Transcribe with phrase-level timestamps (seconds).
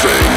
[0.00, 0.31] thing